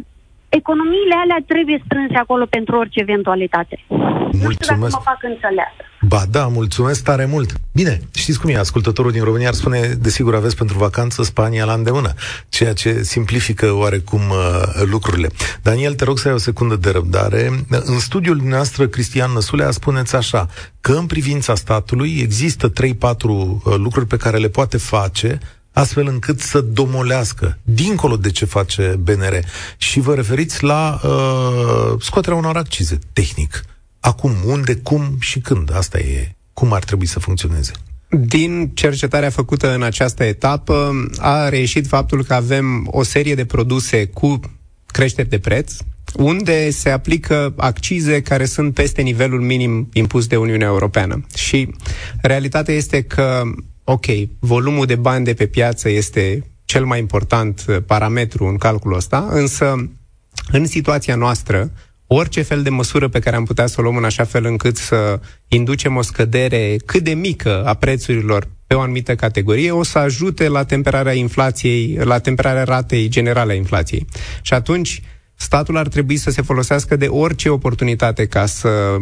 [0.50, 3.76] economiile alea trebuie strânse acolo pentru orice eventualitate.
[3.88, 4.96] Nu știu dacă Mulțumesc.
[4.96, 5.82] mă fac înțeleasă.
[6.02, 7.54] Ba da, mulțumesc tare mult.
[7.74, 11.74] Bine, știți cum e, ascultătorul din România ar spune, desigur aveți pentru vacanță Spania la
[11.74, 12.14] îndemână,
[12.50, 15.30] ceea ce simplifică oarecum uh, lucrurile.
[15.62, 17.50] Daniel, te rog să ai o secundă de răbdare.
[17.70, 20.48] În studiul dumneavoastră, Cristian Năsulea, spuneți așa,
[20.82, 25.40] că în privința statului există 3-4 uh, lucruri pe care le poate face
[25.78, 29.40] astfel încât să domolească, dincolo de ce face BNR.
[29.78, 33.64] Și vă referiți la uh, scoaterea unor accize, tehnic.
[34.00, 35.76] Acum, unde, cum și când?
[35.76, 37.72] Asta e cum ar trebui să funcționeze.
[38.10, 44.06] Din cercetarea făcută în această etapă a reieșit faptul că avem o serie de produse
[44.06, 44.40] cu
[44.86, 45.74] creșteri de preț,
[46.16, 51.26] unde se aplică accize care sunt peste nivelul minim impus de Uniunea Europeană.
[51.36, 51.70] Și
[52.22, 53.42] realitatea este că,
[53.90, 54.06] ok,
[54.40, 59.28] volumul de bani de pe piață este cel mai important uh, parametru în calculul ăsta,
[59.30, 59.90] însă
[60.52, 61.72] în situația noastră,
[62.08, 64.78] orice fel de măsură pe care am putea să o luăm în așa fel încât
[64.78, 69.98] să inducem o scădere cât de mică a prețurilor pe o anumită categorie, o să
[69.98, 74.06] ajute la temperarea inflației, la temperarea ratei generale a inflației.
[74.42, 75.02] Și atunci,
[75.36, 78.98] statul ar trebui să se folosească de orice oportunitate ca să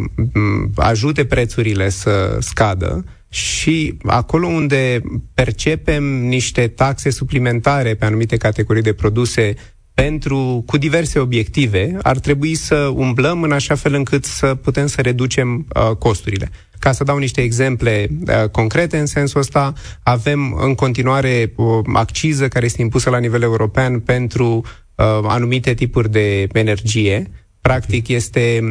[0.76, 3.04] ajute prețurile să scadă
[3.36, 5.02] și acolo unde
[5.34, 9.56] percepem niște taxe suplimentare pe anumite categorii de produse
[9.94, 15.02] pentru, cu diverse obiective, ar trebui să umblăm în așa fel încât să putem să
[15.02, 16.50] reducem uh, costurile.
[16.80, 22.48] Ca să dau niște exemple uh, concrete în sensul ăsta, avem în continuare o acciză
[22.48, 27.32] care este impusă la nivel european pentru uh, anumite tipuri de energie.
[27.62, 28.62] Practic este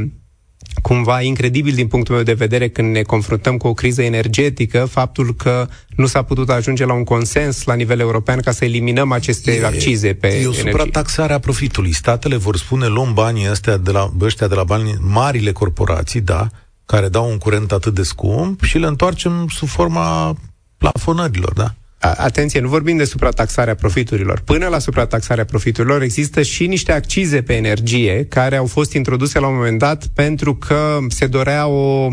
[0.83, 5.35] cumva incredibil din punctul meu de vedere când ne confruntăm cu o criză energetică, faptul
[5.35, 9.53] că nu s-a putut ajunge la un consens la nivel european ca să eliminăm aceste
[9.53, 11.93] e, accize pe E o suprataxare a profitului.
[11.93, 16.49] Statele vor spune, luăm banii ăstea de la, ăștia de la bani, marile corporații, da,
[16.87, 20.37] care dau un curent atât de scump și le întoarcem sub forma
[20.79, 21.75] plafonărilor, da?
[22.17, 24.41] Atenție, nu vorbim de suprataxarea profiturilor.
[24.41, 29.47] Până la suprataxarea profiturilor există și niște accize pe energie care au fost introduse la
[29.47, 32.09] un moment dat pentru că se dorea o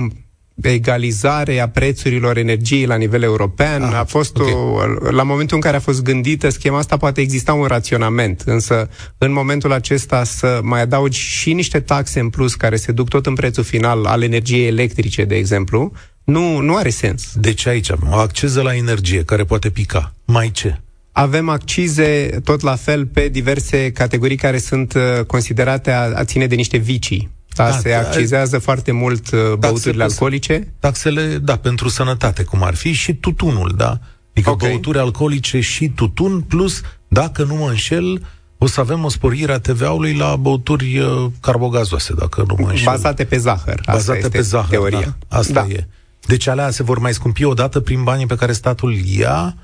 [0.62, 3.82] egalizare a prețurilor energiei la nivel european.
[3.82, 4.54] Ah, a fost okay.
[4.54, 8.90] o, la momentul în care a fost gândită schema asta poate exista un raționament, însă
[9.18, 13.26] în momentul acesta să mai adaugi și niște taxe în plus care se duc tot
[13.26, 15.92] în prețul final al energiei electrice, de exemplu,
[16.24, 17.32] nu, nu are sens.
[17.36, 20.14] Deci aici avem o acciză la energie care poate pica.
[20.26, 20.82] Mai ce?
[21.12, 26.48] Avem accize tot la fel pe diverse categorii care sunt uh, considerate a, a ține
[26.48, 27.30] de niște vicii.
[27.56, 30.74] Da, da, se da, accizează foarte mult uh, băuturile alcoolice.
[30.80, 34.00] Taxele, da, pentru sănătate, cum ar fi, și tutunul, da?
[34.32, 34.70] Adică okay.
[34.70, 38.22] băuturi alcoolice și tutun, plus, dacă nu mă înșel,
[38.58, 42.86] o să avem o sporire a TVA-ului la băuturi uh, carbogazoase, dacă nu mă înșel.
[42.86, 43.82] Bazate pe zahăr.
[43.86, 45.18] Bazate Asta pe zahăr, teoria.
[45.28, 45.74] Da, asta da.
[45.74, 45.88] e.
[46.28, 49.56] Deci alea se vor mai scumpi odată prin banii pe care statul ia.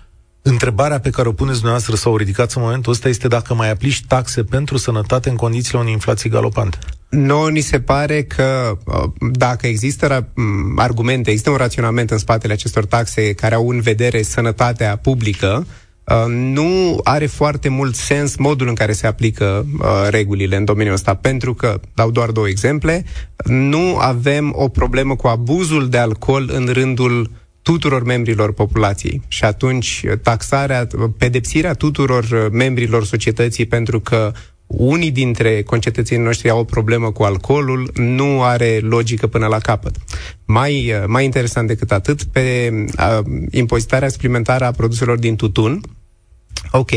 [0.41, 3.71] Întrebarea pe care o puneți dumneavoastră sau o ridicați în momentul ăsta este dacă mai
[3.71, 6.77] aplici taxe pentru sănătate în condițiile unei inflații galopante.
[7.09, 10.29] Nu ni se pare că uh, dacă există
[10.75, 15.86] argumente, există un raționament în spatele acestor taxe care au în vedere sănătatea publică, Uh,
[16.27, 21.13] nu are foarte mult sens modul în care se aplică uh, regulile în domeniul ăsta,
[21.15, 23.05] pentru că, dau doar două exemple,
[23.45, 27.29] nu avem o problemă cu abuzul de alcool în rândul
[27.61, 29.21] tuturor membrilor populației.
[29.27, 34.31] Și atunci taxarea, pedepsirea tuturor uh, membrilor societății pentru că
[34.67, 39.95] unii dintre concetățenii noștri au o problemă cu alcoolul, nu are logică până la capăt.
[40.45, 43.19] Mai, uh, mai interesant decât atât, pe uh,
[43.51, 45.81] impozitarea suplimentară a produselor din tutun,
[46.71, 46.91] ok,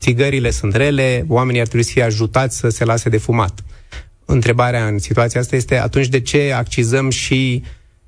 [0.00, 3.64] țigările sunt rele, oamenii ar trebui să fie ajutați să se lase de fumat.
[4.24, 7.62] Întrebarea în situația asta este atunci de ce accizăm și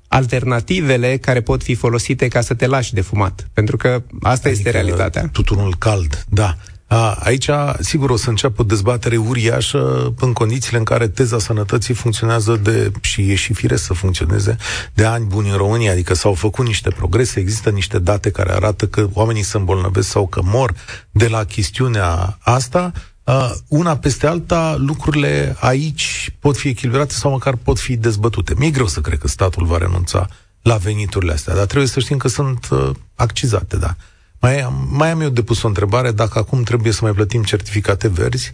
[0.07, 3.47] alternativele care pot fi folosite ca să te lași de fumat.
[3.53, 5.29] Pentru că asta adică este realitatea.
[5.31, 6.57] Tutunul cald, da.
[6.91, 7.49] A, aici,
[7.79, 12.91] sigur, o să înceapă o dezbatere uriașă în condițiile în care teza sănătății funcționează de,
[13.01, 14.57] și e și fire să funcționeze,
[14.93, 18.87] de ani buni în România, adică s-au făcut niște progrese, există niște date care arată
[18.87, 20.73] că oamenii se îmbolnăvesc sau că mor
[21.11, 22.91] de la chestiunea asta,
[23.29, 28.53] Uh, una peste alta, lucrurile aici pot fi echilibrate sau măcar pot fi dezbătute.
[28.57, 30.27] Mi-e greu să cred că statul va renunța
[30.61, 33.95] la veniturile astea, dar trebuie să știm că sunt uh, accizate, da.
[34.41, 38.07] Mai am, mai am eu depus o întrebare dacă acum trebuie să mai plătim certificate
[38.07, 38.53] verzi,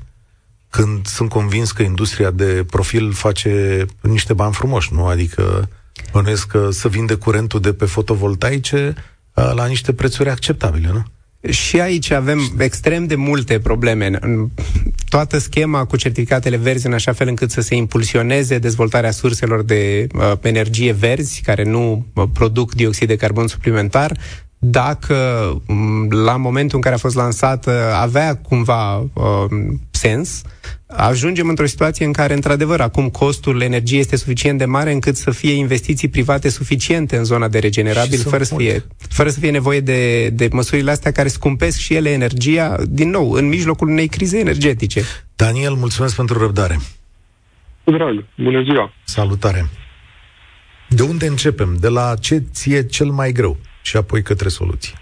[0.70, 5.06] când sunt convins că industria de profil face niște bani frumoși, nu?
[5.06, 5.70] Adică
[6.12, 8.96] bănuiesc că să vinde curentul de pe fotovoltaice
[9.34, 11.04] la niște prețuri acceptabile, nu?
[11.52, 14.20] Și aici avem extrem de multe probleme.
[15.10, 20.08] Toată schema cu certificatele verzi în așa fel încât să se impulsioneze dezvoltarea surselor de
[20.14, 24.18] uh, energie verzi, care nu uh, produc dioxid de carbon suplimentar,
[24.58, 25.16] dacă
[26.10, 29.46] la momentul în care a fost lansată avea cumva uh,
[29.92, 30.42] sens,
[30.88, 35.32] ajungem într-o situație în care, într-adevăr, acum costul energiei este suficient de mare încât să
[35.32, 39.80] fie investiții private suficiente în zona de regenerabil, fără să, fie, fără să fie nevoie
[39.80, 44.40] de, de măsurile astea care scumpesc și ele energia, din nou, în mijlocul unei crize
[44.40, 45.02] energetice.
[45.36, 46.80] Daniel, mulțumesc pentru răbdare.
[47.84, 48.94] Drag, bună ziua!
[49.04, 49.70] Salutare!
[50.90, 51.78] De unde începem?
[51.80, 53.58] De la ce ție cel mai greu?
[53.88, 54.94] Și apoi către soluții.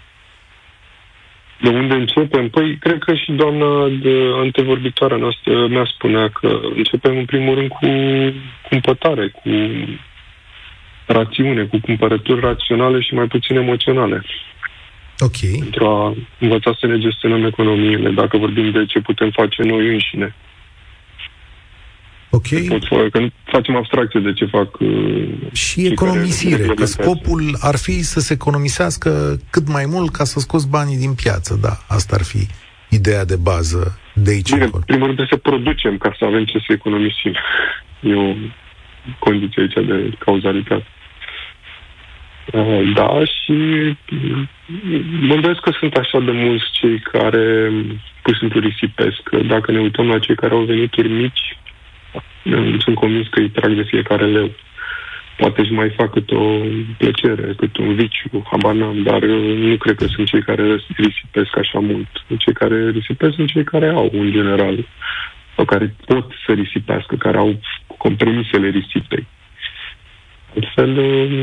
[1.60, 2.48] De unde începem?
[2.48, 7.68] Păi, cred că și doamna de antevorbitoarea noastră mi-a spunea că începem în primul rând
[7.68, 7.88] cu
[8.68, 9.50] cumpătare, cu
[11.06, 14.24] rațiune, cu cumpărături raționale și mai puțin emoționale.
[15.18, 15.38] Ok.
[15.58, 20.34] Pentru a învăța să ne gestionăm economiile, dacă vorbim de ce putem face noi înșine.
[22.34, 22.48] Ok.
[22.68, 24.80] Pot, că nu facem abstracție de ce fac.
[24.80, 29.10] Uh, și economisire, că scopul ar fi să se economisească
[29.50, 32.46] cât mai mult ca să scoți banii din piață, da, asta ar fi
[32.88, 36.58] ideea de bază de aici Bine, în primul rând să producem ca să avem ce
[36.58, 37.34] să economisim.
[38.00, 38.34] E o
[39.18, 40.86] condiție aici de cauzalitate.
[42.52, 43.56] Uh, da, și
[45.20, 47.72] mă îndoiesc că sunt așa de mulți cei care
[48.22, 49.30] pur și simplu risipesc.
[49.46, 51.56] Dacă ne uităm la cei care au venituri mici,
[52.78, 54.50] sunt convins că îi trag de fiecare leu.
[55.36, 56.60] Poate își mai fac cât o
[56.98, 61.78] plăcere, cât un viciu, habar n-am, dar nu cred că sunt cei care risipesc așa
[61.78, 62.08] mult.
[62.38, 64.86] Cei care risipesc sunt cei care au, în general,
[65.56, 67.60] sau care pot să risipească, care au
[67.98, 69.26] compromisele risipei.
[70.54, 70.90] Altfel,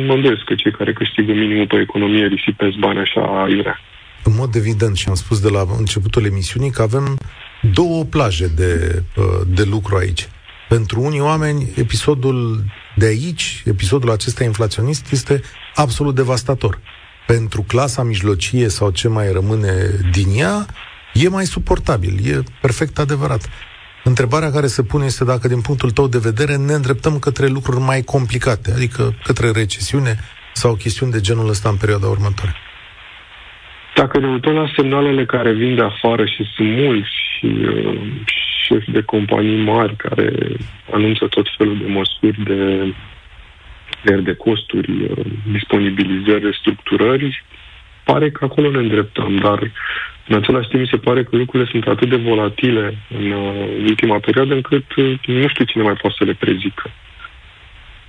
[0.08, 3.80] mă îndoiesc că cei care câștigă minimul pe economie risipesc bani așa iurea.
[4.24, 7.18] În mod evident, și am spus de la începutul emisiunii, că avem
[7.62, 9.04] două plaje de,
[9.48, 10.28] de lucru aici.
[10.76, 12.64] Pentru unii oameni, episodul
[12.96, 15.42] de aici, episodul acesta inflaționist, este
[15.76, 16.80] absolut devastator.
[17.28, 19.74] Pentru clasa mijlocie sau ce mai rămâne
[20.12, 20.66] din ea,
[21.14, 23.50] e mai suportabil, e perfect adevărat.
[24.04, 27.80] Întrebarea care se pune este dacă, din punctul tău de vedere, ne îndreptăm către lucruri
[27.80, 30.20] mai complicate, adică către recesiune
[30.54, 32.56] sau chestiuni de genul ăsta în perioada următoare.
[33.96, 37.48] Dacă ne uităm la semnalele care vin de afară și sunt mulți și,
[38.72, 40.34] uh, șefi de companii mari care
[40.92, 42.94] anunță tot felul de măsuri de
[44.22, 47.44] de costuri, uh, disponibilizări, restructurări,
[48.04, 49.72] pare că acolo ne îndreptăm, dar
[50.28, 54.20] în același timp mi se pare că lucrurile sunt atât de volatile în uh, ultima
[54.20, 56.92] perioadă încât uh, nu știu cine mai poate să le prezică.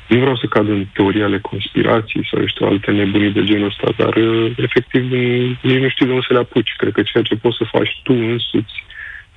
[0.08, 3.88] Nu vreau să cad în teoria ale conspirației sau, știu, alte nebunii de genul ăsta,
[3.96, 5.02] dar, uh, efectiv,
[5.62, 6.74] nici nu știu de unde să le apuci.
[6.76, 8.84] Cred că ceea ce poți să faci tu însuți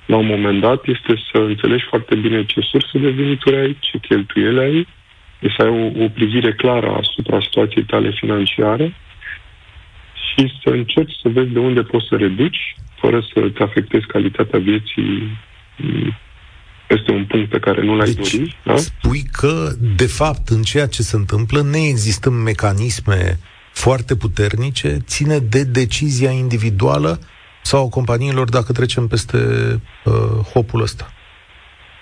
[0.06, 3.98] la un moment dat este să înțelegi foarte bine ce surse de venituri ai, ce
[3.98, 4.86] cheltuieli ai,
[5.56, 8.94] să ai o, o privire clară asupra situației tale financiare
[10.26, 14.58] și să încerci să vezi de unde poți să reduci, fără să te afectezi calitatea
[14.58, 15.38] vieții
[16.88, 18.56] este un punct pe care nu l-ai deci, dori.
[18.64, 18.76] Da?
[18.76, 23.38] spui că, de fapt, în ceea ce se întâmplă, neexistând mecanisme
[23.72, 27.20] foarte puternice, ține de decizia individuală
[27.70, 29.38] sau a companiilor dacă trecem peste
[30.04, 30.12] uh,
[30.52, 31.04] hopul ăsta?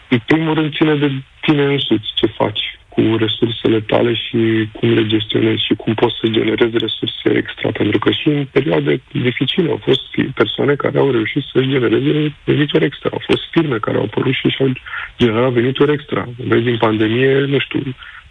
[0.09, 1.09] În primul rând ține de
[1.41, 2.63] tine însuți ce faci
[2.95, 7.69] cu resursele tale și cum le gestionezi și cum poți să generezi resurse extra.
[7.81, 10.03] Pentru că și în perioade dificile au fost
[10.35, 13.09] persoane care au reușit să-și genereze venituri extra.
[13.13, 14.73] Au fost firme care au apărut și și-au
[15.19, 16.29] generat venituri extra.
[16.37, 17.83] Vezi, din pandemie, nu știu,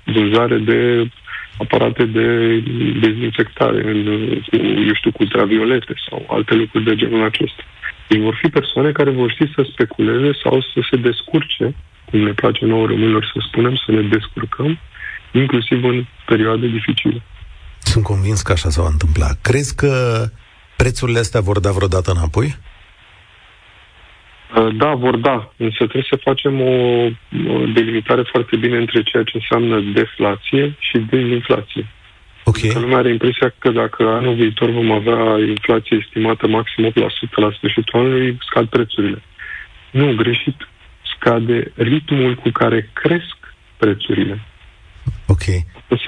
[0.03, 0.79] vânzare de
[1.57, 2.59] aparate de
[3.05, 3.99] dezinfectare, în,
[4.49, 4.55] cu,
[4.87, 7.63] eu știu, cu ultraviolete sau alte lucruri de genul acesta.
[8.07, 12.33] Deci vor fi persoane care vor ști să speculeze sau să se descurce cum ne
[12.33, 14.79] place nouă românilor să spunem, să ne descurcăm,
[15.31, 17.21] inclusiv în perioade dificile.
[17.79, 19.27] Sunt convins că așa s va întâmpla.
[19.41, 20.23] Crezi că
[20.75, 22.55] prețurile astea vor da vreodată înapoi?
[24.55, 26.97] Uh, da, vor da, însă trebuie să facem o
[27.73, 31.87] delimitare foarte bine între ceea ce înseamnă deflație și dezinflație.
[32.43, 32.67] Ok.
[32.73, 36.93] Că lumea are impresia că dacă anul viitor vom avea inflație estimată maxim 8%
[37.35, 39.21] la sfârșitul anului, scad prețurile.
[39.91, 40.67] Nu, greșit
[41.15, 43.37] scade ritmul cu care cresc
[43.77, 44.39] prețurile.
[45.27, 45.43] Ok.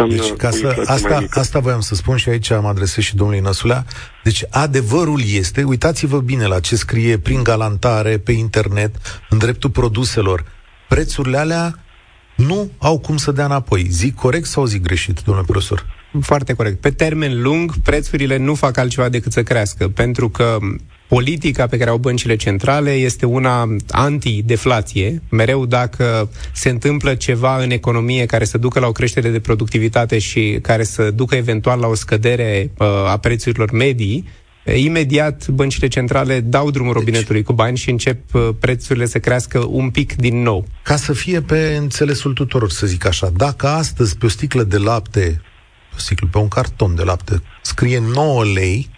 [0.10, 3.86] deci, ca să, asta, asta voiam să spun și aici am adresat și domnului Năsulea.
[4.24, 8.96] Deci, adevărul este, uitați-vă bine la ce scrie prin galantare pe internet,
[9.30, 10.46] în dreptul produselor.
[10.88, 11.80] Prețurile alea
[12.36, 13.88] nu au cum să dea înapoi.
[13.90, 15.86] Zic corect sau zic greșit, domnule profesor?
[16.22, 16.80] Foarte corect.
[16.80, 20.58] Pe termen lung, prețurile nu fac altceva decât să crească, pentru că
[21.08, 25.22] politica pe care au băncile centrale este una anti-deflație.
[25.30, 30.20] Mereu dacă se întâmplă ceva în economie care să ducă la o creștere de productivitate
[30.20, 34.28] și care să ducă eventual la o scădere uh, a prețurilor medii,
[34.74, 39.66] imediat băncile centrale dau drumul deci, robinetului cu bani și încep uh, prețurile să crească
[39.70, 40.66] un pic din nou.
[40.84, 44.78] Ca să fie pe înțelesul tuturor, să zic așa, dacă astăzi pe o sticlă de
[44.78, 45.42] lapte,
[45.90, 48.90] pe, o sticlă, pe un carton de lapte, scrie 9 lei,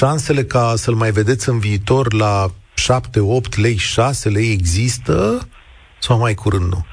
[0.00, 5.48] șansele ca să-l mai vedeți în viitor la 7, 8 lei, 6 lei există
[5.98, 6.84] sau mai curând nu?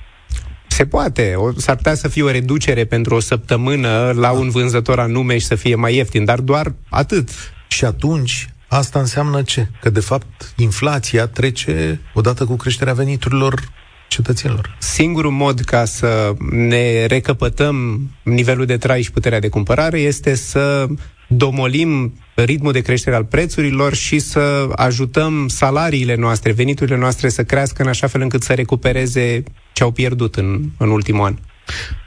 [0.67, 1.33] Se poate.
[1.35, 5.45] O, s-ar putea să fie o reducere pentru o săptămână la un vânzător anume și
[5.45, 7.29] să fie mai ieftin, dar doar atât.
[7.67, 9.67] Și atunci, asta înseamnă ce?
[9.81, 13.61] Că, de fapt, inflația trece odată cu creșterea veniturilor
[14.07, 14.75] cetățenilor.
[14.79, 20.87] Singurul mod ca să ne recăpătăm nivelul de trai și puterea de cumpărare este să
[21.27, 27.81] domolim ritmul de creștere al prețurilor și să ajutăm salariile noastre, veniturile noastre să crească
[27.81, 29.43] în așa fel încât să recupereze
[29.73, 31.35] ce au pierdut în, în ultimul an.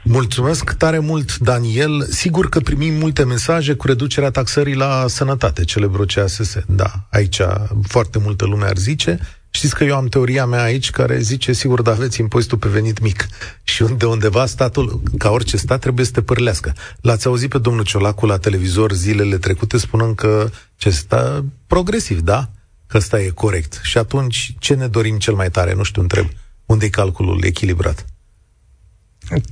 [0.03, 2.01] Mulțumesc tare mult, Daniel.
[2.09, 6.57] Sigur că primim multe mesaje cu reducerea taxării la sănătate, celebru CASS.
[6.67, 7.41] Da, aici
[7.87, 9.19] foarte multă lume ar zice.
[9.53, 12.99] Știți că eu am teoria mea aici care zice, sigur, da aveți impozitul pe venit
[12.99, 13.27] mic.
[13.63, 16.73] Și de undeva statul, ca orice stat, trebuie să te părlească.
[17.01, 22.49] L-ați auzit pe domnul Ciolacu la televizor zilele trecute spunând că ce sta progresiv, da?
[22.87, 23.79] Că ăsta e corect.
[23.83, 25.73] Și atunci, ce ne dorim cel mai tare?
[25.73, 26.27] Nu știu, întreb.
[26.65, 28.05] Unde e calculul echilibrat?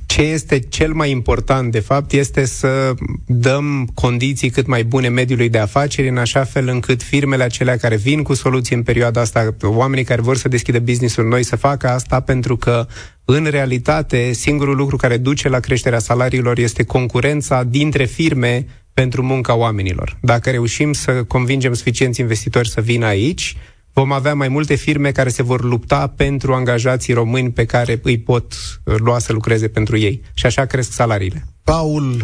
[0.06, 2.94] Ce este cel mai important, de fapt, este să
[3.26, 7.96] dăm condiții cât mai bune mediului de afaceri, în așa fel încât firmele acelea care
[7.96, 11.88] vin cu soluții în perioada asta, oamenii care vor să deschidă business-uri noi, să facă
[11.88, 12.86] asta, pentru că,
[13.24, 19.54] în realitate, singurul lucru care duce la creșterea salariilor este concurența dintre firme pentru munca
[19.54, 20.18] oamenilor.
[20.22, 23.56] Dacă reușim să convingem suficienți investitori să vină aici,
[23.92, 28.18] vom avea mai multe firme care se vor lupta pentru angajații români pe care îi
[28.18, 28.52] pot
[28.84, 30.22] uh, lua să lucreze pentru ei.
[30.34, 31.44] Și așa cresc salariile.
[31.64, 32.22] Paul,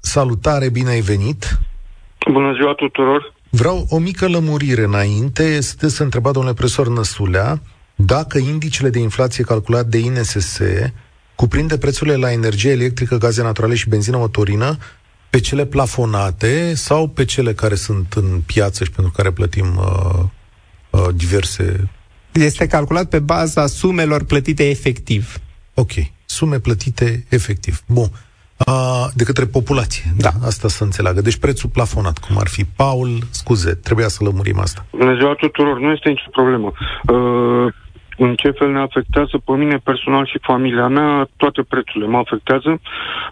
[0.00, 1.58] salutare, bine ai venit!
[2.32, 3.34] Bună ziua tuturor!
[3.50, 5.60] Vreau o mică lămurire înainte.
[5.60, 7.60] Sunteți întrebat, domnule profesor Năsulea,
[7.94, 10.60] dacă indicele de inflație calculat de INSS
[11.34, 14.76] cuprinde prețurile la energie electrică, gaze naturale și benzină motorină
[15.30, 20.24] pe cele plafonate sau pe cele care sunt în piață și pentru care plătim uh,
[20.96, 21.90] uh, diverse...
[22.32, 25.36] Este calculat pe baza sumelor plătite efectiv.
[25.74, 25.92] Ok,
[26.24, 27.80] sume plătite efectiv.
[27.86, 28.08] Bun.
[28.66, 30.04] Uh, de către populație.
[30.16, 30.30] Da.
[30.40, 30.46] da.
[30.46, 31.20] Asta să înțeleagă.
[31.20, 32.64] Deci prețul plafonat, cum ar fi.
[32.64, 34.86] Paul, scuze, trebuia să lămurim asta.
[34.90, 36.72] Bună ziua tuturor, nu este nicio problemă.
[37.12, 37.72] Uh,
[38.18, 42.80] în ce fel ne afectează pe mine personal și familia mea, toate prețurile mă afectează.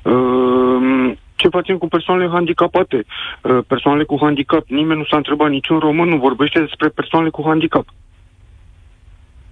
[0.02, 3.04] Uh, ce facem cu persoanele handicapate,
[3.42, 4.68] uh, persoanele cu handicap.
[4.68, 7.86] Nimeni nu s-a întrebat, niciun român nu vorbește despre persoanele cu handicap.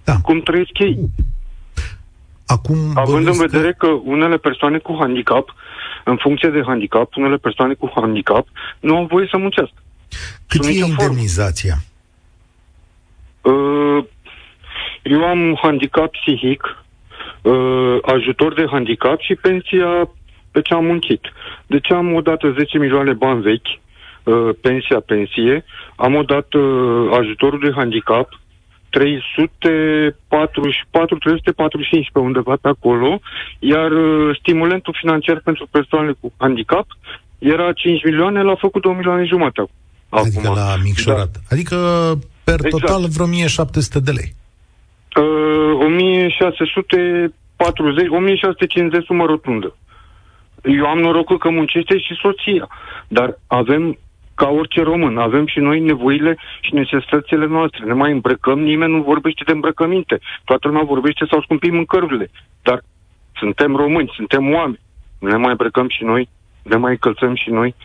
[0.03, 0.15] Da.
[0.23, 0.97] Cum trăiesc ei?
[2.45, 3.87] Acum Având în vedere că...
[3.87, 5.55] că unele persoane cu handicap,
[6.03, 8.47] în funcție de handicap, unele persoane cu handicap
[8.79, 9.81] nu au voie să muncească.
[10.47, 11.75] Cât e indemnizația?
[13.41, 14.05] Uh,
[15.03, 16.83] eu am handicap psihic,
[17.41, 20.09] uh, ajutor de handicap și pensia
[20.53, 21.21] pe ce am muncit.
[21.67, 23.79] Deci am odată 10 milioane bani vechi,
[24.23, 28.39] uh, pensia, pensie, am odată uh, ajutorul de handicap,
[28.89, 33.19] 344, 345 pe undeva pe acolo,
[33.59, 36.85] iar uh, stimulentul financiar pentru persoanele cu handicap
[37.37, 39.75] era 5 milioane, l-a făcut 2 milioane jumate acum.
[40.09, 41.31] Adică la micșorat.
[41.31, 41.39] Da.
[41.49, 41.75] Adică
[42.43, 42.85] per exact.
[42.85, 44.35] total vreo 1700 de lei.
[45.15, 49.75] Uh, 1640, 1650 sumă rotundă.
[50.63, 52.67] Eu am norocul că muncește și soția,
[53.07, 53.97] dar avem
[54.35, 57.85] ca orice român, avem și noi nevoile și necesitățile noastre.
[57.85, 60.19] Ne mai îmbrăcăm, nimeni nu vorbește de îmbrăcăminte.
[60.43, 62.29] Toată lumea vorbește sau scumpim mâncărurile.
[62.61, 62.81] Dar
[63.35, 64.79] suntem români, suntem oameni.
[65.19, 66.29] Ne mai îmbrăcăm și noi,
[66.63, 67.75] ne mai încălțăm și noi.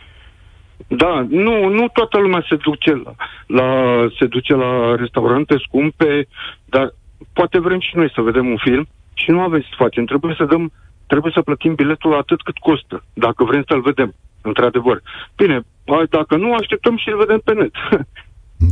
[0.87, 3.13] Da, nu, nu toată lumea se duce la,
[3.47, 6.27] la, se duce la restaurante scumpe,
[6.65, 6.93] dar
[7.33, 10.05] poate vrem și noi să vedem un film și nu avem să facem.
[10.05, 10.71] Trebuie să dăm
[11.11, 14.09] trebuie să plătim biletul atât cât costă, dacă vrem să-l vedem,
[14.41, 14.97] într-adevăr.
[15.35, 15.57] Bine,
[16.09, 17.75] dacă nu, așteptăm și îl vedem pe net.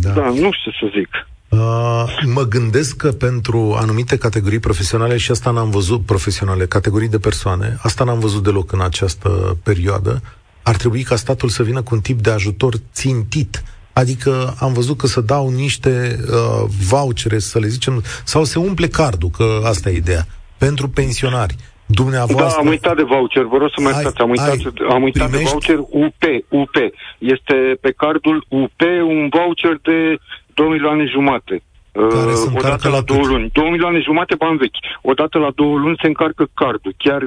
[0.01, 1.09] Da, da nu știu ce să zic.
[1.49, 7.17] Uh, mă gândesc că pentru anumite categorii profesionale, și asta n-am văzut profesionale, categorii de
[7.19, 10.21] persoane, asta n-am văzut deloc în această perioadă,
[10.63, 13.63] ar trebui ca statul să vină cu un tip de ajutor țintit.
[13.93, 18.87] Adică am văzut că să dau niște uh, vouchere, să le zicem, sau se umple
[18.87, 20.27] cardul, că asta e ideea,
[20.57, 21.55] pentru pensionari
[21.87, 22.61] Dumneavoastră...
[22.61, 25.29] Da, am uitat de voucher, vă rog să mă iertați, am uitat, ai, am uitat
[25.29, 25.67] primești...
[25.67, 26.75] de voucher UP, UP.
[27.17, 30.17] Este pe cardul UP un voucher de
[30.53, 31.63] 2 milioane jumate.
[31.97, 33.49] Care uh, odată la, două luni.
[33.53, 34.79] 2 milioane jumate bani vechi.
[35.01, 36.93] Odată la două luni se încarcă cardul.
[36.97, 37.21] Chiar,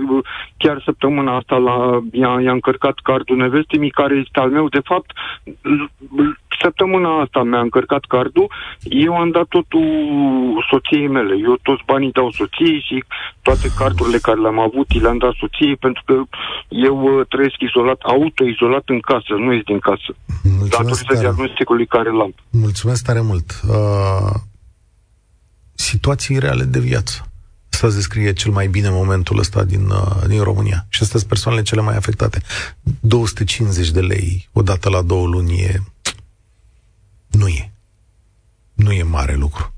[0.57, 1.77] chiar săptămâna asta la,
[2.13, 4.69] i-a, i-a încărcat cardul nevestii care este al meu.
[4.69, 5.11] De fapt,
[6.63, 8.47] săptămâna asta mi-a încărcat cardul.
[9.07, 9.87] Eu am dat totul
[10.71, 11.35] soției mele.
[11.49, 13.05] Eu toți banii dau soției și
[13.43, 16.15] toate cardurile care le-am avut le-am dat soției pentru că
[16.69, 20.11] eu uh, trăiesc izolat, auto-izolat în casă, nu ies din casă.
[20.43, 22.35] Mulțumesc datorită diagnosticului care l-am.
[22.51, 23.49] Mulțumesc tare mult.
[23.69, 24.49] Uh
[25.81, 27.25] situații reale de viață.
[27.71, 30.87] Asta descrie cel mai bine momentul ăsta din, uh, din România.
[30.89, 32.43] Și astea sunt persoanele cele mai afectate.
[33.01, 35.83] 250 de lei odată la două luni e...
[37.27, 37.73] Nu e.
[38.75, 39.75] Nu e mare lucru.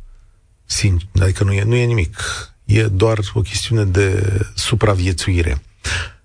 [0.64, 2.18] Sin- adică nu e, nu e nimic.
[2.64, 5.62] E doar o chestiune de supraviețuire.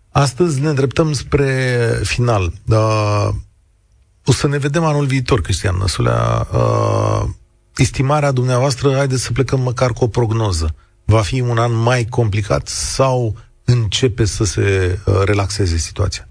[0.10, 2.54] Astăzi ne îndreptăm spre final.
[2.68, 3.30] Uh,
[4.26, 6.48] o să ne vedem anul viitor, Cristian Năsulea.
[6.52, 7.30] Uh,
[7.78, 10.76] estimarea dumneavoastră, haideți să plecăm măcar cu o prognoză.
[11.06, 16.28] Va fi un an mai complicat sau începe să se uh, relaxeze situația?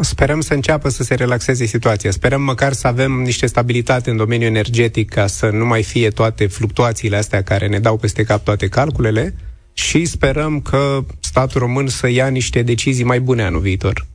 [0.00, 2.10] Sperăm să înceapă să se relaxeze situația.
[2.10, 6.46] Sperăm măcar să avem niște stabilitate în domeniul energetic ca să nu mai fie toate
[6.46, 9.34] fluctuațiile astea care ne dau peste cap toate calculele
[9.72, 14.06] și sperăm că statul român să ia niște decizii mai bune anul viitor.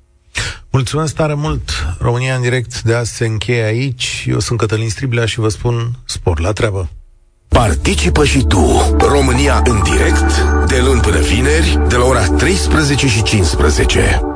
[0.74, 1.70] Mulțumesc tare mult!
[2.00, 4.26] România în direct de azi se încheie aici.
[4.28, 6.90] Eu sunt Cătălin Striblea și vă spun spor la treabă!
[7.48, 13.24] Participă și tu, România în direct, de luni până vineri, de la ora 13 și
[13.24, 14.33] 15.